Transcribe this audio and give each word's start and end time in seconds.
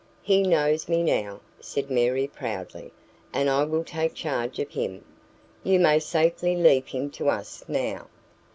He 0.23 0.41
knows 0.41 0.89
me 0.89 1.03
now," 1.03 1.41
said 1.59 1.91
Mary 1.91 2.25
proudly, 2.25 2.91
"and 3.31 3.51
I 3.51 3.65
will 3.65 3.83
take 3.83 4.15
charge 4.15 4.57
of 4.57 4.71
him. 4.71 5.05
You 5.63 5.79
may 5.79 5.99
safely 5.99 6.55
leave 6.55 6.87
him 6.87 7.11
to 7.11 7.29
us 7.29 7.63
now." 7.67 8.07